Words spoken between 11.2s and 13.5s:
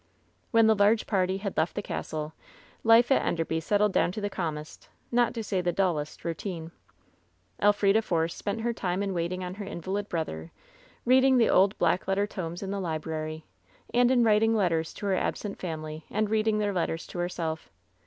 the old black letter tomes in the library,